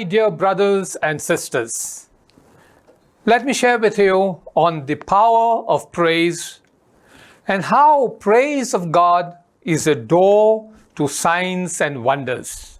[0.00, 2.08] My dear brothers and sisters,
[3.26, 6.60] let me share with you on the power of praise
[7.46, 12.78] and how praise of God is a door to signs and wonders.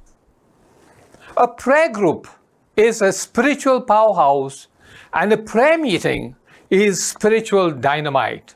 [1.37, 2.27] A prayer group
[2.75, 4.69] is a spiritual powerhouse
[5.13, 6.35] and a prayer meeting
[6.71, 8.55] is spiritual dynamite.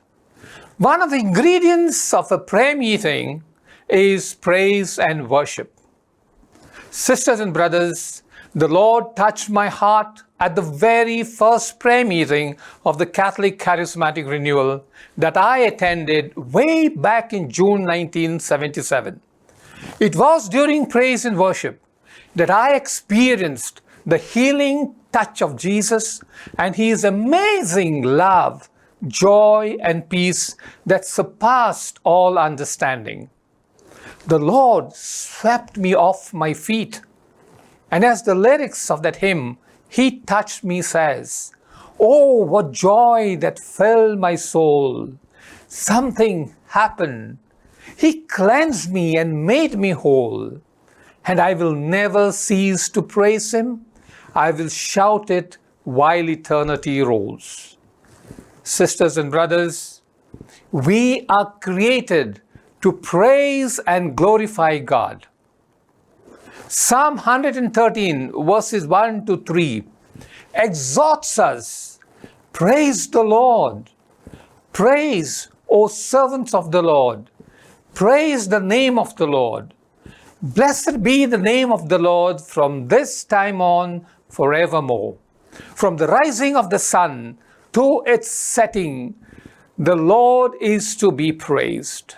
[0.79, 3.45] One of the ingredients of a prayer meeting
[3.91, 5.71] is praise and worship.
[6.91, 8.23] Sisters and brothers,
[8.57, 14.31] The Lord touched my heart at the very first prayer meeting of the Catholic Charismatic
[14.31, 14.87] Renewal
[15.19, 19.21] that I attended way back in June 1977.
[19.99, 21.85] It was during praise and worship
[22.37, 26.23] that I experienced the healing touch of Jesus
[26.57, 28.71] and His amazing love,
[29.09, 30.55] joy, and peace
[30.87, 33.31] that surpassed all understanding.
[34.29, 37.01] The Lord swept me off my feet
[37.95, 39.57] And as the lyrics of that hymn,
[39.89, 41.53] He Touched Me says,
[42.01, 45.11] Oh, what joy that filled my soul!
[45.69, 47.39] Something happened.
[47.97, 50.61] He cleansed me and made me whole.
[51.25, 53.83] And I will never cease to praise Him.
[54.35, 57.77] I will shout it while eternity rolls.
[58.65, 60.03] Sisters and brothers,
[60.73, 62.41] we are created
[62.83, 65.29] to praise and glorify God.
[66.77, 69.85] Psalm 113, verses 1 to 3,
[70.55, 72.01] exhorts us
[72.53, 73.91] Praise the Lord!
[74.73, 77.31] Praise, O servants of the Lord!
[77.95, 79.73] Praise the name of the Lord!
[80.43, 85.17] Blessed be the name of the Lord from this time on forevermore.
[85.77, 87.39] From the rising of the sun
[87.73, 89.15] to its setting,
[89.79, 92.17] the Lord is to be praised.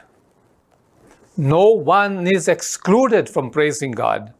[1.36, 4.32] No one is excluded from praising God.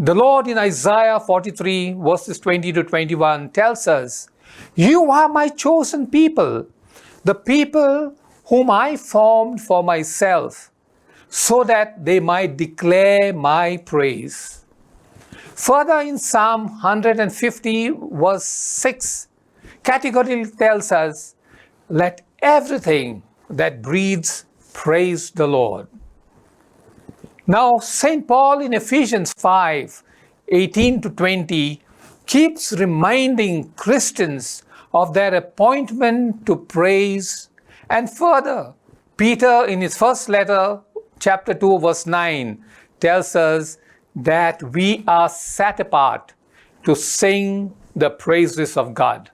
[0.00, 4.28] The Lord in Isaiah 43, verses 20 to 21, tells us,
[4.76, 6.68] You are my chosen people,
[7.24, 8.14] the people
[8.44, 10.70] whom I formed for myself,
[11.28, 14.64] so that they might declare my praise.
[15.66, 19.26] Further in Psalm 150, verse 6,
[19.82, 21.34] categorically tells us,
[21.88, 25.88] Let everything that breathes praise the Lord.
[27.50, 28.28] Now, St.
[28.28, 30.02] Paul in Ephesians 5
[30.48, 31.80] 18 to 20
[32.26, 37.48] keeps reminding Christians of their appointment to praise.
[37.88, 38.74] And further,
[39.16, 40.80] Peter in his first letter,
[41.20, 42.62] chapter 2, verse 9,
[43.00, 43.78] tells us
[44.14, 46.34] that we are set apart
[46.84, 49.30] to sing the praises of God.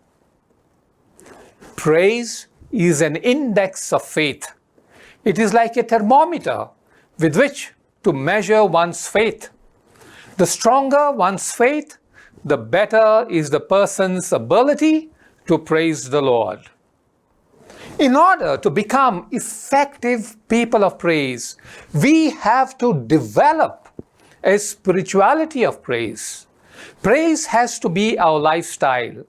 [1.74, 4.54] Praise is an index of faith,
[5.24, 6.68] it is like a thermometer
[7.18, 7.72] with which
[8.04, 9.50] to measure one's faith
[10.38, 11.98] the stronger one's faith
[12.46, 14.94] the better is the person's ability
[15.48, 16.60] to praise the Lord
[18.02, 21.46] in order to become effective people of praise
[22.04, 23.80] we have to develop
[24.46, 26.20] A spirituality of praise
[27.02, 29.22] praise has to be our life style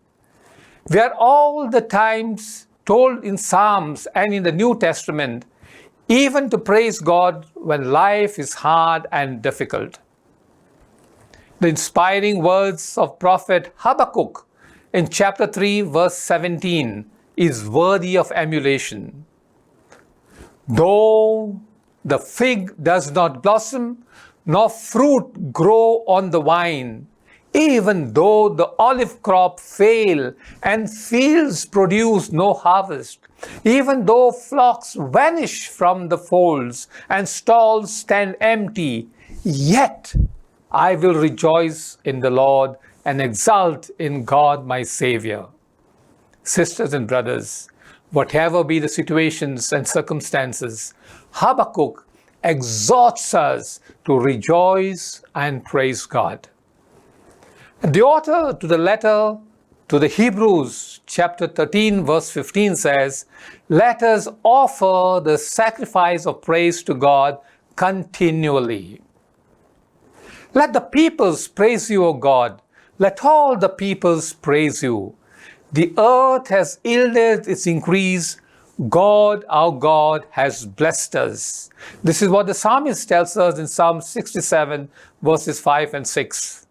[0.92, 2.50] we are all the Times
[2.88, 5.44] told in Sam's and in the new testament
[6.08, 10.00] even to praise God when life is hard and difficult.
[11.60, 14.46] The inspiring words of Prophet Habakkuk
[14.94, 19.26] in chapter 3, verse 17, is worthy of emulation.
[20.68, 21.60] Though
[22.04, 24.06] the fig does not blossom,
[24.46, 27.08] nor fruit grow on the vine,
[27.56, 33.20] even though the olive crop fail and fields produce no harvest
[33.74, 39.08] even though flocks vanish from the folds and stalls stand empty
[39.44, 40.14] yet
[40.86, 41.82] i will rejoice
[42.14, 42.76] in the lord
[43.06, 45.42] and exult in god my savior
[46.58, 47.54] sisters and brothers
[48.20, 50.84] whatever be the situations and circumstances
[51.42, 52.06] habakkuk
[52.54, 55.08] exhorts us to rejoice
[55.46, 56.48] and praise god
[57.88, 59.38] The author to the letter
[59.90, 63.28] to the Hebrews, chapter 13, verse 15 says,
[63.70, 67.38] Letters offer the sacrifice of praise to God
[67.76, 69.02] continually.
[70.56, 72.60] Let the peoples praise you, O God.
[72.98, 75.16] Let all the peoples praise you.
[75.72, 78.42] The earth has yielded its increase.
[78.90, 81.70] God, our God, has blessed us.
[82.04, 84.90] This is what the psalmist tells us in Psalm 67,
[85.22, 86.64] verses 5 and 6.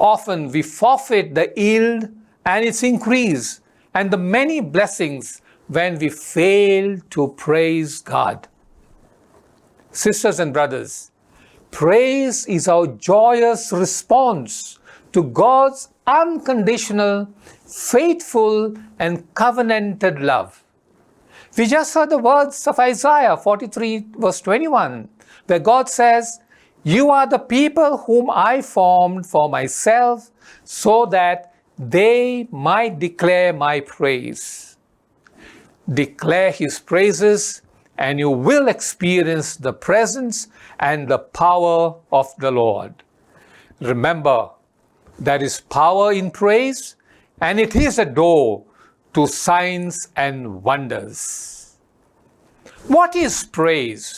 [0.00, 2.08] often we forfeit the yield
[2.46, 3.60] and its increase
[3.94, 8.48] and the many blessings when we fail to praise God.
[9.92, 11.10] Sisters and brothers,
[11.70, 14.78] praise is our joyous response
[15.12, 17.28] to God's unconditional,
[17.66, 20.64] faithful, and covenanted love.
[21.56, 25.08] We just heard the words of Isaiah 43, verse 21,
[25.46, 26.38] where God says,
[26.82, 30.30] You are the people whom I formed for myself,
[30.64, 34.78] so that they might declare my praise.
[35.92, 37.60] Declare his praises,
[37.98, 42.94] and you will experience the presence and the power of the Lord.
[43.82, 44.48] Remember,
[45.18, 46.96] there is power in praise,
[47.42, 48.64] and it is a door
[49.12, 51.76] to signs and wonders.
[52.86, 54.16] What is praise?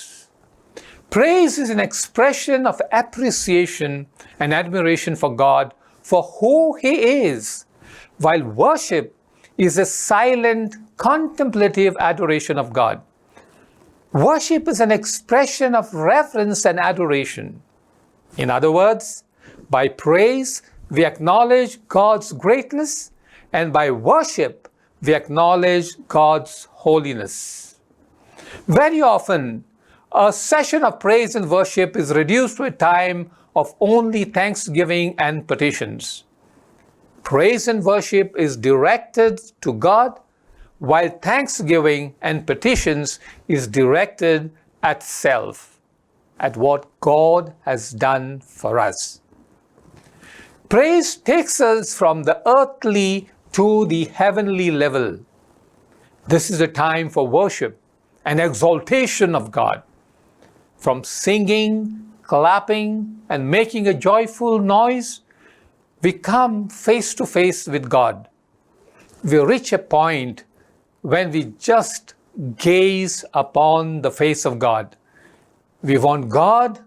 [1.13, 4.07] Praise is an expression of appreciation
[4.41, 7.67] and admiration for God for who He is,
[8.17, 9.15] while worship
[9.59, 13.03] is a silent, contemplative adoration of God.
[14.15, 17.61] Worship is an expression of reverence and adoration.
[18.39, 19.25] In other words,
[19.69, 23.11] by praise we acknowledge God's greatness,
[23.53, 24.67] and by worship
[25.03, 27.79] we acknowledge God's holiness.
[28.67, 29.65] Very often,
[30.15, 35.49] A session of praise and worship is reduced to a time of only thanksgiving and
[35.49, 36.25] petitions.
[37.23, 40.21] Praise and worship is directed to God,
[40.81, 45.81] while thanksgiving and petitions is directed at self,
[46.41, 49.23] at what God has done for us.
[50.69, 55.19] Praise takes us from the earthly to the heavenly level.
[56.29, 57.81] This is a time for worship
[58.27, 59.83] and exaltation of God.
[60.83, 65.21] from singing, clapping, and making a joyful noise,
[66.03, 68.29] we come face to face with God.
[69.23, 70.43] We reach a point
[71.03, 72.15] when we just
[72.57, 74.97] gaze upon the face of God.
[75.83, 76.81] We want God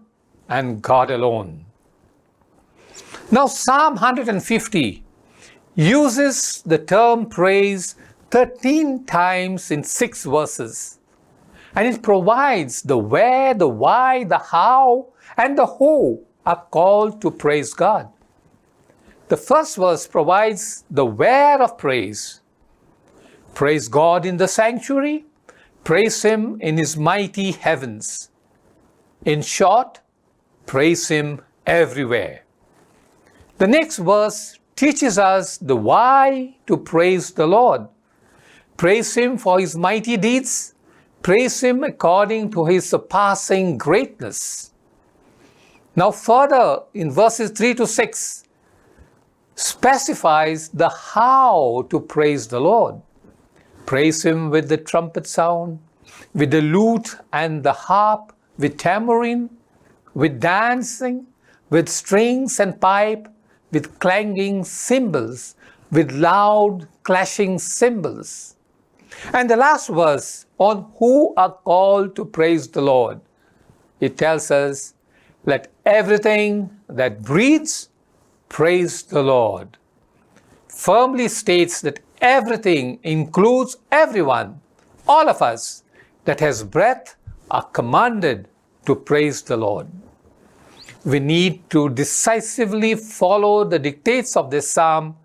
[0.50, 1.64] and God alone.
[3.30, 5.02] Now, Psalm 150
[5.74, 7.94] uses the term praise
[8.30, 10.95] 13 times in six verses.
[11.76, 17.30] and it provides the where, the why, the how, and the who are called to
[17.30, 18.08] praise God.
[19.28, 22.40] The first verse provides the where of praise.
[23.54, 25.26] Praise God in the sanctuary,
[25.84, 28.30] praise Him in His mighty heavens.
[29.26, 30.00] In short,
[30.64, 32.44] praise Him everywhere.
[33.58, 37.86] The next verse teaches us the why to praise the Lord.
[38.78, 40.72] Praise Him for His mighty deeds
[41.26, 44.70] praise him according to his surpassing greatness.
[45.96, 48.44] Now, further in verses 3 to 6,
[49.56, 53.02] specifies the how to praise the Lord.
[53.86, 55.80] Praise him with the trumpet sound,
[56.32, 59.50] with the lute and the harp, with tambourine,
[60.14, 61.26] with dancing,
[61.70, 63.26] with strings and pipe,
[63.72, 65.56] with clanging cymbals,
[65.90, 68.54] with loud clashing cymbals.
[69.34, 73.20] And the last verse on who are called to praise the Lord.
[74.00, 74.94] It tells us,
[75.44, 77.88] let everything that breathes
[78.48, 79.76] praise the Lord.
[80.68, 84.60] Firmly states that everything includes everyone,
[85.06, 85.84] all of us
[86.24, 87.16] that has breath
[87.50, 88.48] are commanded
[88.86, 89.86] to praise the Lord.
[91.04, 95.16] We need to decisively follow the dictates of this psalm,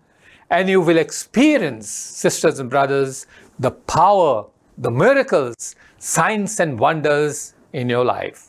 [0.48, 3.26] and you will experience, sisters and brothers,
[3.58, 4.44] the power
[4.78, 8.48] the miracles, signs and wonders in your life.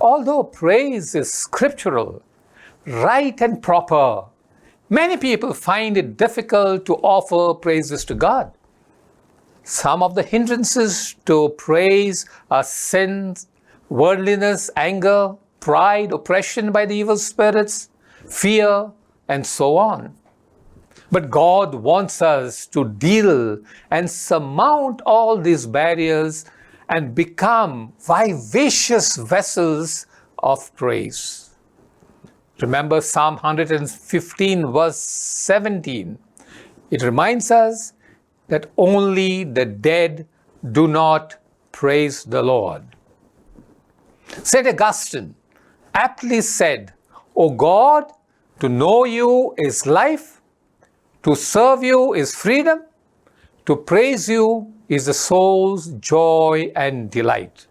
[0.00, 2.22] Although praise is scriptural,
[2.84, 4.24] right and proper,
[4.90, 8.52] many people find it difficult to offer praises to God.
[9.62, 13.46] Some of the hindrances to praise are sins,
[13.88, 17.88] worldliness, anger, pride, oppression by the evil spirits,
[18.28, 18.92] fear,
[19.28, 20.12] and so on.
[21.10, 23.58] But God wants us to deal
[23.90, 26.44] and surmount all these barriers
[26.88, 30.06] and become vivacious vessels
[30.42, 31.50] of praise.
[32.60, 36.18] Remember Psalm 115, verse 17.
[36.90, 37.92] It reminds us
[38.48, 40.26] that only the dead
[40.72, 41.36] do not
[41.72, 42.82] praise the Lord.
[44.42, 44.66] St.
[44.66, 45.34] Augustine
[45.94, 46.92] aptly said,
[47.34, 48.12] O God,
[48.60, 50.40] to know you is life.
[51.26, 52.80] To serve you is freedom.
[53.68, 54.46] To praise you
[54.94, 57.66] is the soul's joy and delight.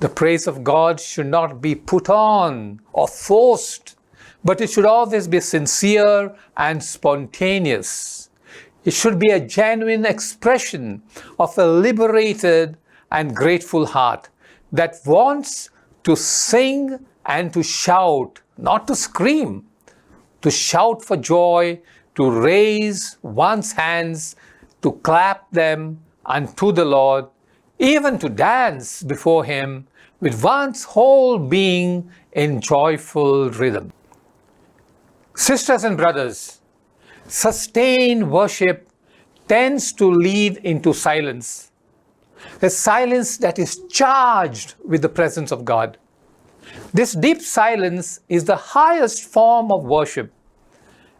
[0.00, 3.96] The praise of God should not be put on or forced,
[4.42, 7.90] but it should always be sincere and spontaneous.
[8.86, 11.02] It should be a genuine expression
[11.38, 12.78] of a liberated
[13.10, 14.30] and grateful heart
[14.72, 15.68] that wants
[16.04, 16.80] to sing
[17.26, 19.52] and to shout, not to scream,
[20.42, 21.80] to shout for joy,
[22.14, 24.36] to raise one's hands,
[24.82, 27.26] to clap them unto the Lord,
[27.78, 29.86] even to dance before Him
[30.20, 33.92] with one's whole being in joyful rhythm.
[35.34, 36.60] Sisters and brothers,
[37.26, 38.88] sustained worship
[39.48, 41.70] tends to lead into silence,
[42.60, 45.90] a silence that is charged with the presence of God.
[46.94, 50.32] This deep silence is the highest form of worship,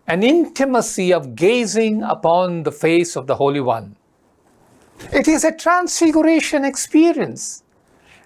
[0.07, 3.97] an intimacy of gazing upon the face of the Holy One.
[5.13, 7.65] It is a transfiguration experience,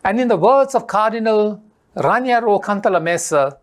[0.05, 1.63] and in the words of Cardinal
[1.97, 3.59] Raniero Cantala Mesa,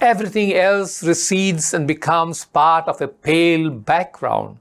[0.00, 4.58] everything else recedes and becomes part of a pale background.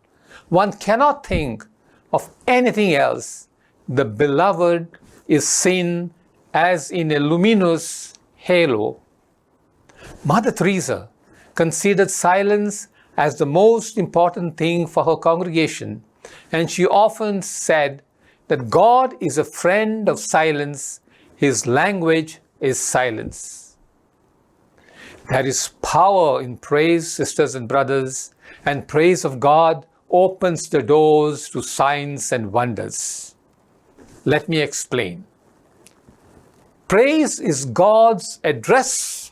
[0.49, 1.65] One cannot think
[2.13, 3.47] of anything else.
[3.87, 4.87] The beloved
[5.27, 6.11] is seen
[6.55, 8.97] as in a luminous halo.
[10.23, 11.09] Mother Teresa
[11.53, 16.01] considered silence as the most important thing for her congregation,
[16.53, 18.01] and she often said
[18.47, 21.01] that God is a friend of silence,
[21.35, 23.75] his language is silence.
[25.29, 28.33] There is power in praise, sisters and brothers,
[28.65, 33.35] and praise of God opens the doors to signs and wonders.
[34.23, 35.25] Let me explain.
[36.87, 39.31] Praise is God's address.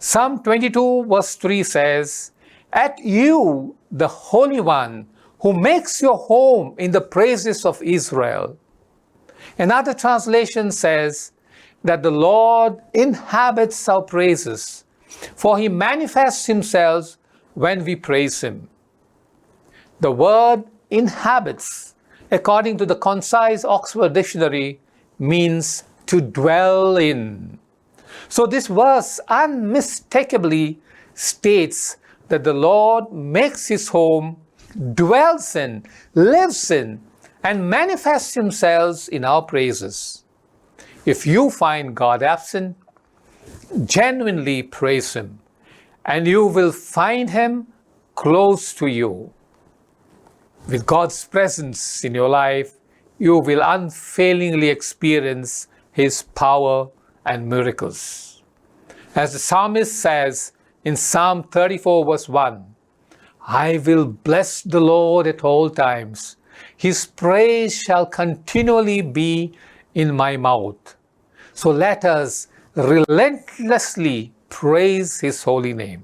[0.00, 2.32] Psalm 22, verse 3 says,
[2.72, 5.06] At you, the Holy One,
[5.38, 8.56] who makes your home in the praises of Israel.
[9.58, 11.30] Another translation says
[11.84, 14.84] that the Lord inhabits our praises,
[15.36, 17.16] for he manifests himself
[17.54, 18.68] when we praise him.
[20.00, 21.94] The word inhabits,
[22.28, 24.80] according to the concise Oxford Dictionary,
[25.20, 27.58] means to dwell in.
[28.28, 30.80] So this verse unmistakably
[31.14, 31.98] states
[32.28, 34.36] that the Lord makes his home,
[34.94, 35.84] dwells in,
[36.14, 37.00] lives in,
[37.44, 40.24] and manifests himself in our praises.
[41.04, 42.76] If you find God absent,
[43.84, 45.38] genuinely praise him,
[46.06, 47.66] and you will find him
[48.14, 49.32] close to you.
[50.68, 52.74] With God's presence in your life,
[53.22, 55.54] you we'll अनफेलिंगली experience
[55.98, 58.02] his power and miracles
[59.18, 60.40] as साम इज सॅज
[60.86, 62.56] इन साम thirty four was one
[63.58, 66.36] I will bless the Lord at all Times
[66.84, 69.32] his praise shall continually be
[70.02, 70.94] in my mouth
[71.62, 72.46] so let us
[72.78, 74.20] relentlessly
[74.60, 76.00] praise his holy name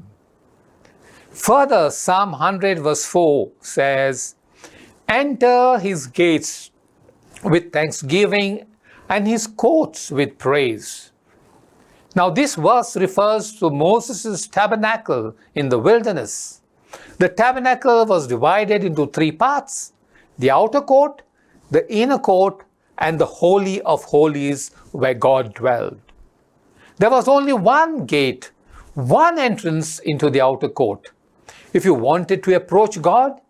[1.35, 4.35] further Psalm hundred verse four says
[5.15, 6.71] enter his gates
[7.43, 8.67] with thanksgiving
[9.09, 11.13] and his courts with praise.
[12.15, 16.61] Now, this verse refers to Moses' tabernacle in the wilderness.
[17.19, 19.93] The tabernacle was divided into three parts
[20.39, 21.23] the outer court,
[21.71, 22.63] the inner court,
[22.99, 25.99] and the Holy of Holies where God dwelled.
[26.99, 28.51] There was only one gate,
[28.95, 31.11] one entrance into the outer court.
[31.73, 33.41] If you wanted to approach God,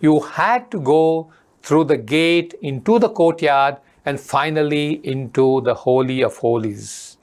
[0.00, 1.32] you had to go
[1.66, 7.18] through the gate, into the courtyard, and finally into the Holy of Holies.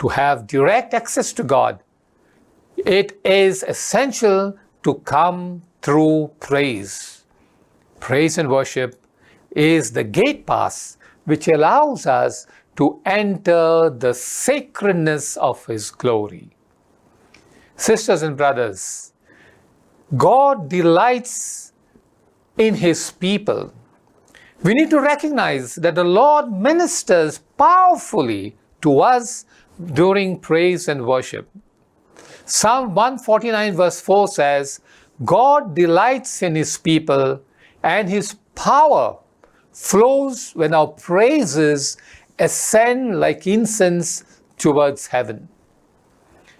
[0.00, 1.82] To have direct access to God,
[2.98, 4.38] it is essential
[4.84, 5.40] to come
[5.82, 7.24] through praise.
[8.00, 8.94] Praise and worship
[9.50, 12.46] is the gate pass which allows us
[12.76, 16.48] to enter the sacredness of His glory.
[17.76, 19.12] Sisters and brothers,
[20.28, 21.56] God delights
[22.58, 23.72] in his people.
[24.64, 29.46] We need to recognize that the Lord ministers powerfully to us
[29.94, 31.48] during praise and worship.
[32.44, 34.80] Psalm 149, verse 4 says,
[35.24, 37.40] God delights in his people,
[37.82, 39.18] and his power
[39.72, 41.96] flows when our praises
[42.38, 45.48] ascend like incense towards heaven.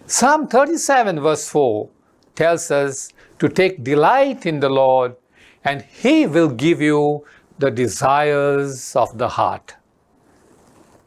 [0.05, 1.89] Psalm 37, verse 4
[2.35, 5.15] tells us to take delight in the Lord
[5.63, 7.23] and he will give you
[7.57, 9.75] the desires of the heart.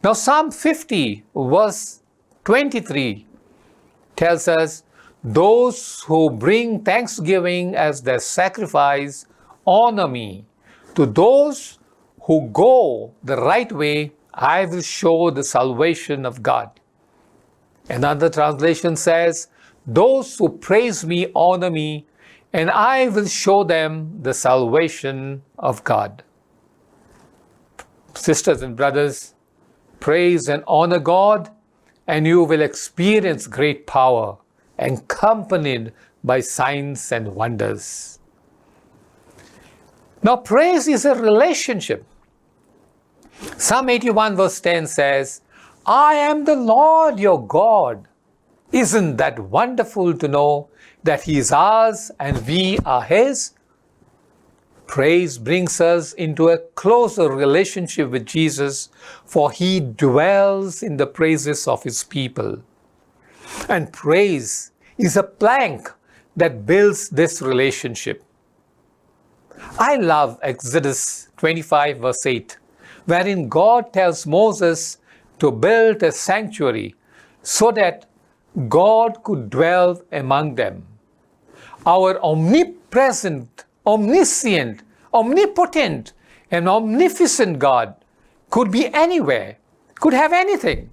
[0.05, 2.03] Now, Psalm 50, verse
[2.45, 3.27] 23,
[4.17, 4.83] tells us
[5.23, 9.27] those who bring thanksgiving as their sacrifice
[9.67, 10.45] honor me.
[10.97, 11.79] To those
[12.23, 16.69] who go the right way, I will show the salvation of God.
[17.89, 19.49] Another translation says,
[19.87, 22.07] Those who praise me honor me,
[22.53, 26.23] and I will show them the salvation of God.
[28.15, 29.35] Sisters and brothers,
[30.01, 31.51] praise and honor God,
[32.07, 34.37] and you will experience great power,
[34.79, 35.93] accompanied
[36.25, 38.19] by signs and wonders.
[40.23, 42.05] Now, praise is a relationship.
[43.57, 45.41] Psalm 81, verse 10 says,
[45.87, 48.07] I am the Lord your God.
[48.71, 50.69] Isn't that wonderful to know?
[51.05, 53.53] that He is ours and we are His.
[54.87, 58.91] Praise brings us into a closer relationship with Jesus,
[59.25, 62.63] for He dwells in the praises of His people.
[63.69, 65.91] And praise is a plank
[66.37, 68.23] that builds this relationship.
[69.79, 72.57] I love Exodus 25, verse 8,
[73.07, 74.99] wherein God tells Moses
[75.39, 76.95] to build a sanctuary
[77.43, 78.09] so that
[78.69, 80.85] God could dwell among them.
[81.87, 86.13] our omnipresent, omniscient, omnipotent,
[86.51, 87.95] and omnificent God
[88.51, 89.57] could be anywhere,
[89.97, 90.91] could have anything,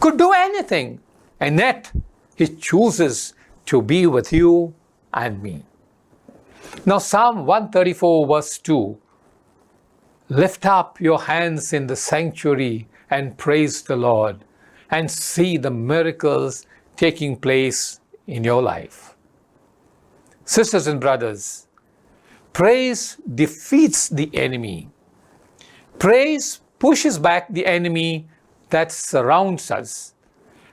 [0.00, 1.00] could do anything,
[1.38, 1.92] and yet
[2.36, 3.34] He chooses
[3.66, 4.74] to be with you
[5.14, 5.62] and me.
[6.86, 8.98] Now, Psalm 134, verse 2
[10.30, 14.42] Lift up your hands in the sanctuary and praise the Lord,
[14.90, 19.11] and see the miracles taking place in your life.
[20.44, 21.68] Sisters and brothers,
[22.52, 24.90] praise defeats the enemy.
[26.00, 28.26] Praise pushes back the enemy
[28.70, 30.14] that surrounds us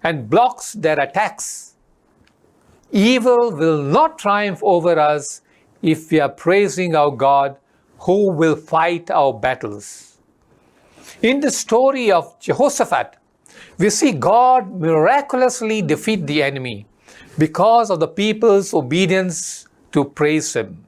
[0.03, 1.75] and blocks their attacks.
[2.91, 5.41] Evil will not triumph over us
[5.83, 7.55] if we are praising our God
[7.99, 10.17] who will fight our battles.
[11.21, 13.17] In the story of Jehoshaphat,
[13.77, 16.87] we see God miraculously defeat the enemy.
[17.39, 20.85] because of the people's obedience to praise him.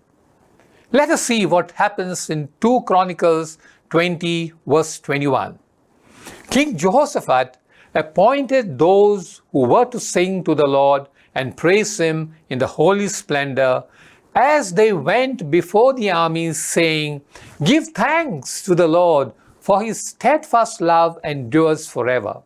[0.91, 3.57] Let us see what happens in 2 Chronicles
[3.89, 5.57] 20, verse 21.
[6.49, 7.57] King Jehoshaphat
[7.95, 13.07] appointed those who were to sing to the Lord and praise him in the holy
[13.07, 13.83] splendor
[14.35, 17.21] as they went before the army, saying,
[17.63, 22.41] Give thanks to the Lord for his steadfast love endures forever.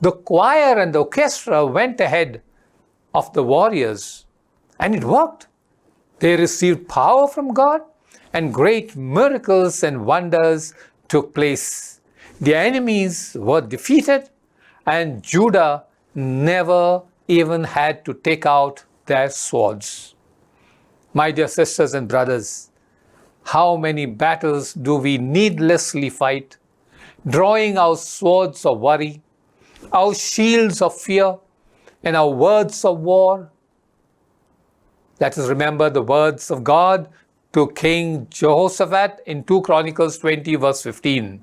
[0.00, 2.42] The choir and the orchestra went ahead
[3.14, 4.26] of the warriors,
[4.78, 5.48] and it worked.
[6.18, 7.82] They received power from God,
[8.32, 10.74] and great miracles and wonders
[11.08, 12.00] took place.
[12.40, 14.28] Their enemies were defeated,
[14.86, 20.14] and Judah never even had to take out their swords.
[21.14, 22.70] My dear sisters and brothers,
[23.44, 26.58] how many battles do we needlessly fight,
[27.26, 29.22] drawing our swords of worry,
[29.92, 31.36] our shields of fear,
[32.02, 33.50] in our words of war.
[35.20, 37.08] Let us remember the words of God
[37.52, 41.42] to King Jehoshaphat in 2 Chronicles 20, verse 15.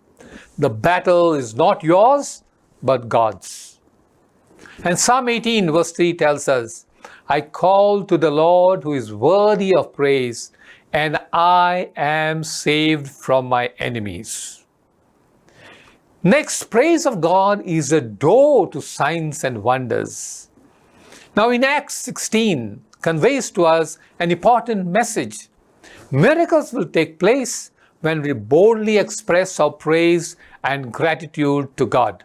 [0.57, 2.43] The battle is not yours,
[2.81, 3.79] but God's.
[4.83, 6.85] And Psalm 18, verse 3 tells us,
[7.27, 10.51] I call to the Lord who is worthy of praise,
[10.93, 14.64] and I am saved from my enemies.
[16.27, 20.49] Next, praise of God is a door to signs and wonders.
[21.35, 25.49] Now, in Acts 16, conveys to us an important message.
[26.09, 27.69] Miracles will take place
[28.01, 32.23] when we boldly express our praise and gratitude to God.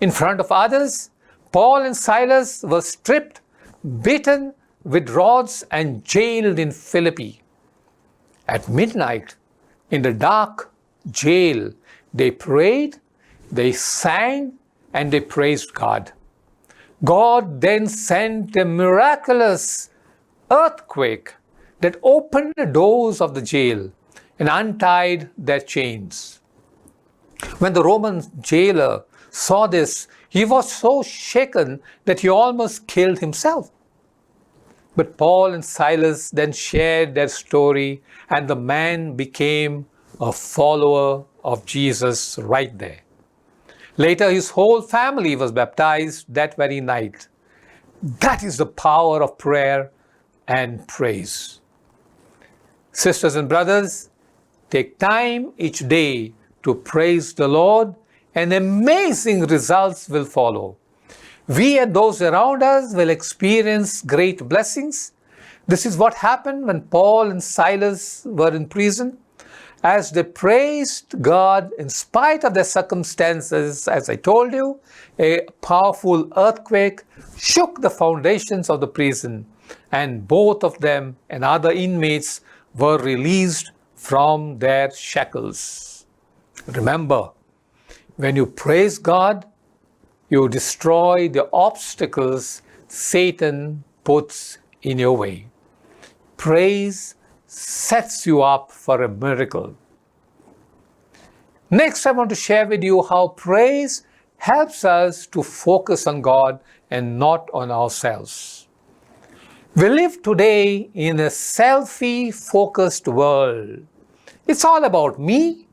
[0.00, 1.10] In front of others,
[1.52, 3.42] Paul and Silas were stripped,
[4.00, 7.42] beaten with rods, and jailed in Philippi.
[8.48, 9.36] At midnight,
[9.90, 10.72] in the dark
[11.10, 11.70] jail,
[12.14, 12.96] they prayed,
[13.50, 14.52] they sang,
[14.94, 16.12] and they praised God.
[17.02, 19.90] God then sent a miraculous
[20.50, 21.34] earthquake
[21.80, 23.90] that opened the doors of the jail
[24.38, 26.40] and untied their chains.
[27.58, 33.70] When the Roman jailer saw this, he was so shaken that he almost killed himself.
[34.96, 39.86] But Paul and Silas then shared their story, and the man became
[40.20, 43.00] a follower of Jesus right there.
[43.96, 47.28] Later, his whole family was baptized that very night.
[48.02, 49.90] That is the power of prayer
[50.48, 51.60] and praise.
[52.92, 54.10] Sisters and brothers,
[54.70, 57.94] take time each day to praise the Lord,
[58.34, 60.76] and amazing results will follow.
[61.46, 65.12] We and those around us will experience great blessings.
[65.66, 69.18] This is what happened when Paul and Silas were in prison.
[69.84, 74.80] as they praised God in spite of their circumstances, as I told you,
[75.18, 77.02] a powerful earthquake
[77.36, 79.44] shook the foundations of the prison,
[79.92, 82.40] and both of them and other inmates
[82.74, 86.06] were released from their shackles.
[86.66, 87.28] Remember,
[88.16, 89.44] when you praise God,
[90.30, 95.48] you destroy the obstacles Satan puts in your way.
[96.38, 97.20] Praise God.
[97.54, 99.74] sets you up for a miracle.
[101.70, 104.04] Next, I want to share with you how praise
[104.36, 108.68] helps us to focus on God and not on ourselves.
[109.74, 113.84] We live today in a selfie focused world.
[114.46, 115.66] It's all about me,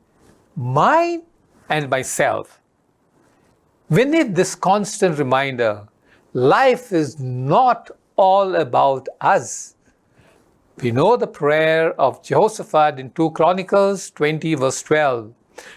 [0.56, 1.22] mine,
[1.68, 2.60] and myself.
[3.90, 5.86] We need this constant reminder
[6.34, 9.74] life is not all about us.
[10.80, 15.30] We know the prayer of Jehoshaphat in 2 Chronicles 20, verse 12.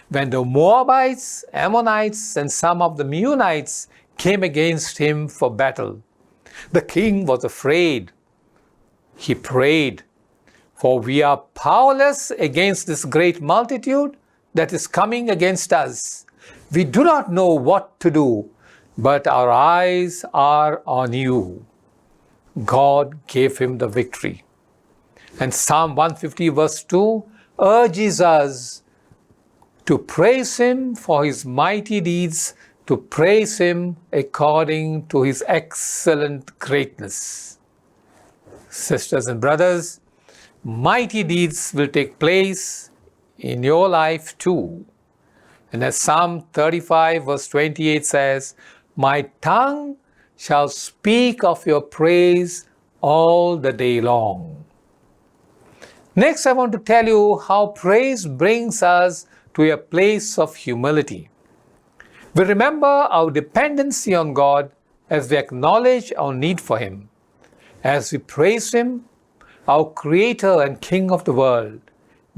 [0.08, 6.00] When the Moabites, Ammonites, and some of the Munites came against him for battle,
[6.72, 8.10] the king was afraid.
[9.16, 10.02] He prayed,
[10.76, 14.16] For we are powerless against this great multitude
[14.54, 16.24] that is coming against us.
[16.72, 18.48] We do not know what to do,
[18.96, 21.66] but our eyes are on you.
[22.64, 24.42] God gave him the victory.
[25.38, 27.22] And Psalm 150, verse 2
[27.58, 28.82] urges us
[29.84, 32.54] to praise Him for His mighty deeds,
[32.86, 37.58] to praise Him according to His excellent greatness.
[38.70, 40.00] Sisters and brothers,
[40.64, 42.90] mighty deeds will take place
[43.38, 44.86] in your life too.
[45.72, 48.54] And as Psalm 35, verse 28 says,
[48.96, 49.96] My tongue
[50.38, 52.66] shall speak of your praise
[53.02, 54.64] all the day long.
[56.22, 61.28] Next, I want to tell you how praise brings us to a place of humility.
[62.34, 64.70] We remember our dependency on God
[65.10, 67.10] as we acknowledge our need for Him.
[67.84, 69.04] As we praise Him,
[69.68, 71.82] our Creator and King of the world,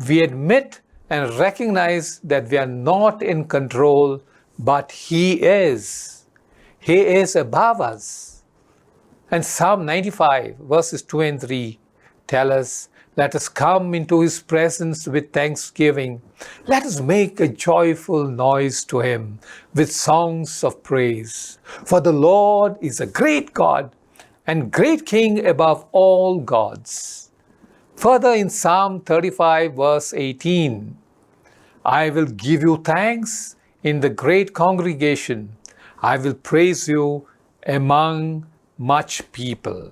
[0.09, 4.21] we admit and recognize that we are not in control,
[4.59, 6.25] but He is.
[6.81, 8.43] He is above us.
[9.31, 11.79] And Psalm 95, verses 2 and 3
[12.27, 12.87] tell us
[13.19, 16.23] Let us come into His presence with thanksgiving.
[16.69, 19.41] Let us make a joyful noise to Him
[19.75, 21.59] with songs of praise.
[21.85, 23.91] For the Lord is a great God
[24.47, 27.33] and great King above all gods.
[27.97, 30.97] Further in Psalm 35, verse 18,
[31.85, 35.57] I will give you thanks in the great congregation,
[36.03, 37.27] I will praise you
[37.67, 38.47] among
[38.79, 39.91] much people.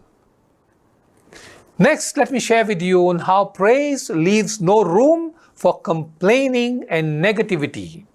[1.78, 7.22] Next, let me share with you on how praise leaves no room for complaining and
[7.22, 8.06] negativity.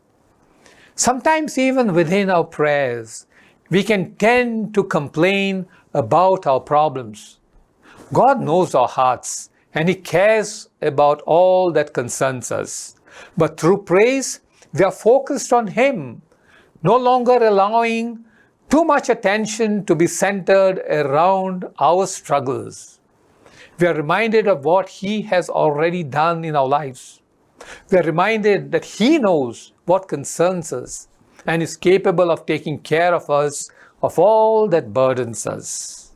[0.95, 3.28] Sometimes, even within our prayers,
[3.69, 7.38] we can tend to complain about our problems.
[8.12, 12.95] God knows our hearts and He cares about all that concerns us.
[13.38, 14.39] But through praise,
[14.74, 16.24] we are focused on Him,
[16.82, 18.26] no longer allowing
[18.71, 22.97] too much attention to be centered around our struggles.
[23.80, 27.22] We are reminded of what He has already done in our lives.
[27.90, 31.08] We are reminded that He knows what concerns us
[31.48, 33.72] and is capable of taking care of us,
[34.04, 36.12] of all that burdens us.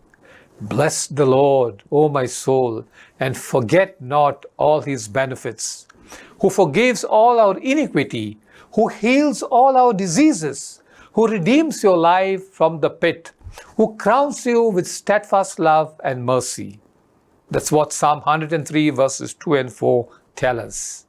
[0.61, 2.85] Bless the Lord, O my soul,
[3.19, 5.87] and forget not all His benefits,
[6.41, 8.37] who forgives all our iniquity,
[8.75, 13.31] who heals all our diseases, who redeems your life from the pit,
[13.77, 16.79] who crowns you with steadfast love and mercy.
[17.51, 21.05] That's what Psalm 103, verses 2 and 4 tell us.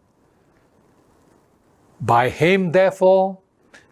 [2.01, 3.39] By him, therefore,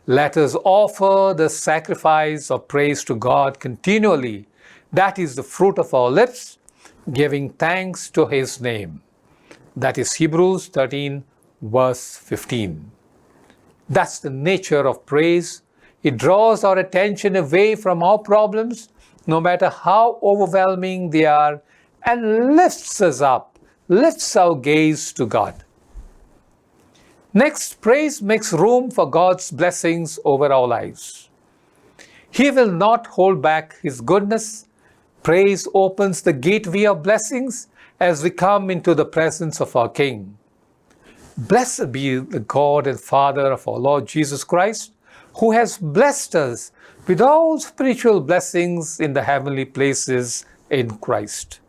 [0.06, 4.46] let us offer the sacrifice of praise to God continually.
[4.92, 6.58] That is the fruit of our lips,
[7.12, 9.02] giving thanks to his name.
[9.74, 11.24] That is Hebrews 13,
[11.62, 12.90] verse 15.
[13.88, 15.62] That's the nature of praise.
[16.02, 18.90] It draws our attention away from our problems,
[19.26, 21.62] no matter how overwhelming they are.
[22.04, 25.64] and lifts us up, lifts our gaze to God.
[27.32, 31.28] Next, praise makes room for God's blessings over our lives.
[32.30, 34.66] He will not hold back His goodness.
[35.22, 40.36] Praise opens the gateway of blessings as we come into the presence of our King.
[41.36, 44.92] Blessed be the God and Father of our Lord Jesus Christ,
[45.38, 46.70] who has blessed us
[47.08, 51.60] with all spiritual blessings in the heavenly places in Christ.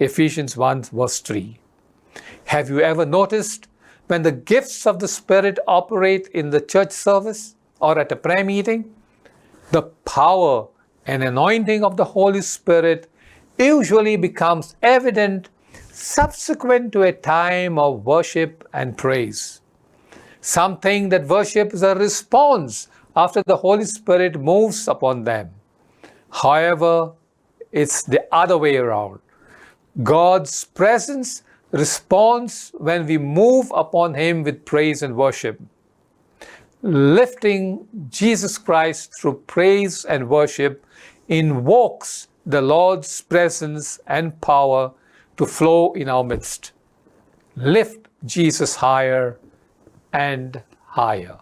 [0.00, 1.58] Ephesians 1 verse 3.
[2.46, 3.66] Have you ever noticed
[4.06, 8.44] when the gifts of the Spirit operate in the church service or at a prayer
[8.44, 8.94] meeting?
[9.72, 10.68] The power
[11.06, 13.10] and anointing of the Holy Spirit
[13.58, 15.48] usually becomes evident
[15.90, 19.60] subsequent to a time of worship and praise.
[20.40, 25.50] Some think that worship is a response after the Holy Spirit moves upon them.
[26.30, 27.12] However,
[27.72, 29.18] it's the other way around.
[30.02, 35.60] God's presence responds when we move upon Him with praise and worship.
[36.82, 40.86] Lifting Jesus Christ through praise and worship
[41.26, 44.92] invokes the Lord's presence and power
[45.36, 46.72] to flow in our midst.
[47.56, 49.38] Lift Jesus higher
[50.12, 51.38] and higher.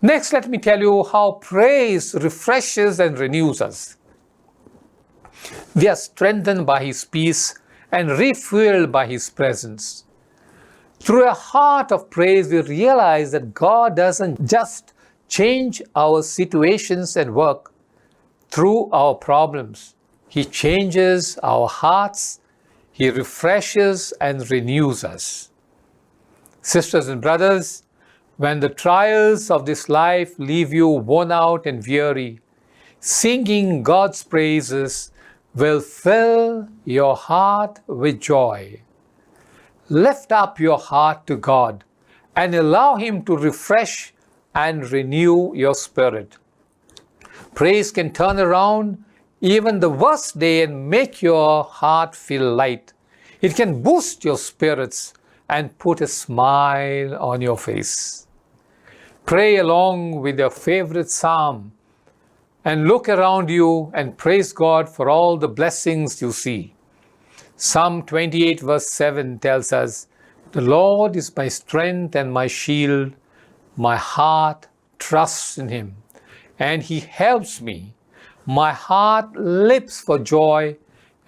[0.00, 3.96] Next, let me tell you how praise refreshes and renews us.
[5.74, 7.54] They are strengthened by His peace
[7.92, 10.04] and refueled by His presence.
[11.00, 14.92] Through a heart of praise, we realize that God doesn't just
[15.28, 17.72] change our situations and work
[18.48, 19.94] through our problems.
[20.28, 22.40] He changes our hearts.
[22.92, 25.50] He refreshes and renews us.
[26.62, 27.84] Sisters and brothers,
[28.38, 32.40] when the trials of this life leave you worn out and weary,
[33.00, 35.02] singing God's praises
[35.56, 38.78] will fill your heart with joy.
[39.88, 41.82] Lift up your heart to God
[42.36, 44.12] and allow Him to refresh
[44.54, 46.36] and renew your spirit.
[47.54, 49.02] Praise can turn around
[49.40, 52.92] even the worst day and make your heart feel light.
[53.40, 55.14] It can boost your spirits
[55.48, 58.26] and put a smile on your face.
[59.24, 61.72] Pray along with your favorite psalm.
[62.66, 66.74] and look around you and praise God for all the blessings you see.
[67.54, 70.08] Psalm 28, verse 7 tells us
[70.50, 73.12] The Lord is my strength and my shield.
[73.76, 74.66] My heart
[74.98, 75.94] trusts in Him,
[76.58, 77.94] and He helps me.
[78.46, 80.76] My heart leaps for joy,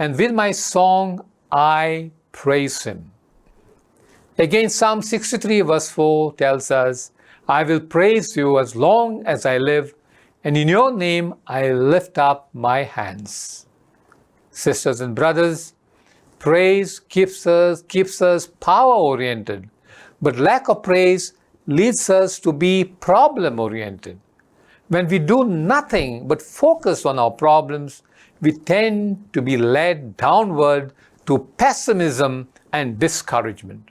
[0.01, 3.13] and with my song I praise Him.
[4.39, 7.13] Again, Psalm 63, verse 4 tells us,
[7.49, 9.95] I will praise you as long as I live.
[10.45, 13.67] And in your name, I lift up my hands.
[14.51, 15.75] Sisters and brothers,
[16.39, 19.69] praise keeps us power-oriented,
[20.23, 21.33] but lack of praise
[21.67, 24.21] leads us to be problem-oriented.
[24.89, 28.03] When we do nothing but focus on our problems,
[28.41, 30.93] we tend to be led downward
[31.27, 33.91] to pessimism and discouragement.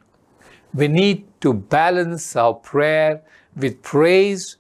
[0.73, 3.21] We need to balance our prayer
[3.54, 4.56] with praise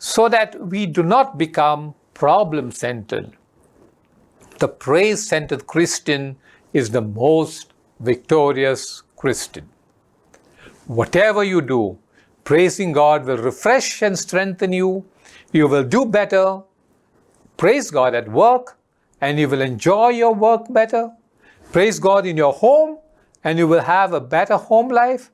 [0.00, 3.30] so that we do not become problem centered.
[4.58, 6.36] The praise centered Christian
[6.72, 9.68] is the most victorious Christian.
[10.86, 11.98] Whatever you do,
[12.44, 15.04] praising God will refresh and strengthen you.
[15.52, 16.62] You will do better.
[17.58, 18.78] Praise God at work,
[19.20, 21.10] and you will enjoy your work better.
[21.72, 22.96] Praise God in your home,
[23.44, 25.30] and you will have a better home life.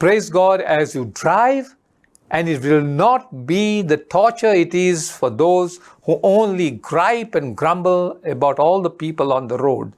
[0.00, 1.76] Praise God as you drive,
[2.30, 7.56] and it will not be the torture it is for those who only gripe and
[7.56, 9.92] grumble about all the people on the road.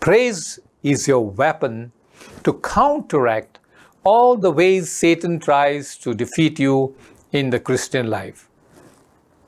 [0.00, 1.90] Praise is your weapon
[2.44, 3.58] to counteract
[4.04, 6.94] all the ways Satan tries to defeat you
[7.32, 8.48] in the Christian life.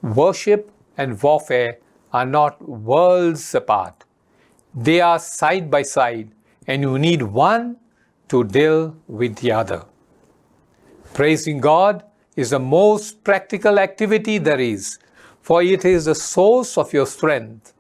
[0.03, 1.79] Worship and warfare
[2.13, 4.05] are not worlds apart,
[4.75, 6.31] they are side by side,
[6.69, 7.77] and you need one
[8.29, 9.85] to deal with the other.
[11.15, 12.03] Praising God
[12.35, 14.99] is the most practical activity there is,
[15.43, 17.73] for it is the source of your strength.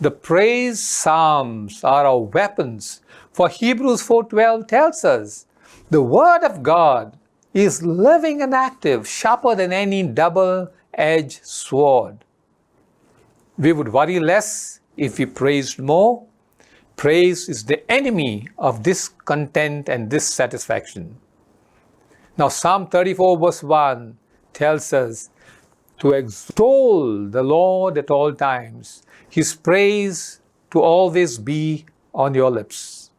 [0.00, 3.00] The praise psalms are our weapons,
[3.32, 5.46] for Hebrews 4:12 tells us,
[5.90, 7.18] the word of God
[7.52, 12.18] is living and active, sharper than any double-edged sword.
[13.58, 16.22] We would worry less if we praised more.
[16.94, 21.16] Praise is the enemy of discontent and dissatisfaction.
[22.38, 24.16] Now, Psalm 34, verse 1
[24.52, 25.30] tells us
[26.00, 30.40] to extol the Lord at all times, His praise
[30.72, 33.10] to always be on your lips.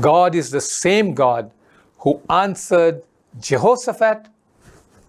[0.00, 1.50] God is the same God
[1.98, 3.02] who answered
[3.40, 4.26] Jehoshaphat,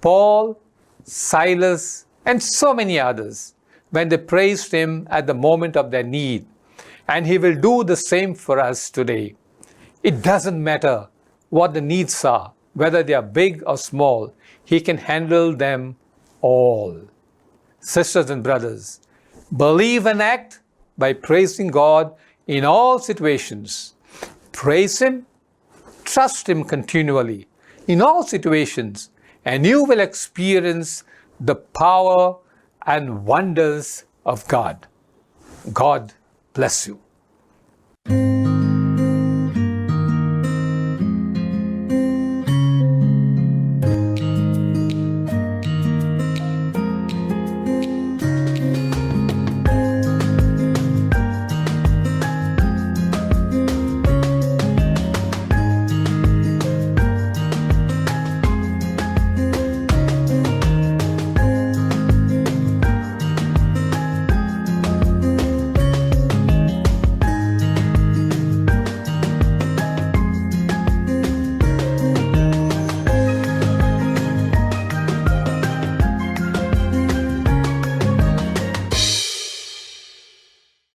[0.02, 0.60] Paul,
[1.04, 3.54] Silas, and so many others
[3.92, 6.48] when they praised Him at the moment of their need.
[7.08, 9.36] And He will do the same for us today.
[10.02, 11.10] It doesn't matter
[11.52, 12.52] what the needs are.
[12.76, 14.34] whether they are big or small,
[14.72, 15.82] He can handle them
[16.42, 16.96] all.
[17.80, 19.00] Sisters and brothers,
[19.58, 20.60] believe and act
[20.98, 22.14] by praising God
[22.48, 23.94] in all situations.
[24.52, 25.26] Praise Him,
[26.04, 27.48] trust Him continually
[27.88, 29.10] in all situations,
[29.46, 31.04] and you will experience
[31.40, 32.36] the power
[32.88, 34.88] and wonders of God.
[35.72, 36.14] God
[36.54, 37.00] bless you.
[38.08, 38.35] Mm-hmm.